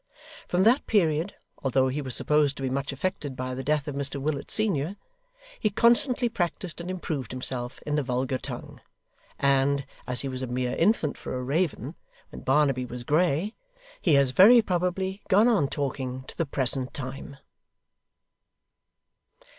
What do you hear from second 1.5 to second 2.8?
(although he was supposed to be